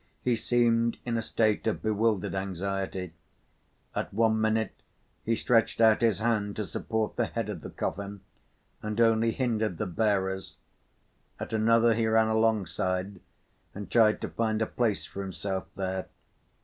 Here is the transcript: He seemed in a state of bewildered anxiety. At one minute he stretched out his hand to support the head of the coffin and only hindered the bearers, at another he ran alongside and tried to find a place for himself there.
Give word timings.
He 0.23 0.35
seemed 0.35 0.97
in 1.05 1.15
a 1.15 1.21
state 1.21 1.67
of 1.67 1.83
bewildered 1.83 2.33
anxiety. 2.33 3.13
At 3.95 4.11
one 4.11 4.41
minute 4.41 4.81
he 5.23 5.35
stretched 5.35 5.79
out 5.79 6.01
his 6.01 6.17
hand 6.17 6.55
to 6.55 6.65
support 6.65 7.17
the 7.17 7.27
head 7.27 7.49
of 7.49 7.61
the 7.61 7.69
coffin 7.69 8.21
and 8.81 8.99
only 8.99 9.29
hindered 9.31 9.77
the 9.77 9.85
bearers, 9.85 10.55
at 11.39 11.53
another 11.53 11.93
he 11.93 12.07
ran 12.07 12.29
alongside 12.29 13.19
and 13.75 13.91
tried 13.91 14.21
to 14.21 14.27
find 14.29 14.59
a 14.63 14.65
place 14.65 15.05
for 15.05 15.21
himself 15.21 15.67
there. 15.75 16.07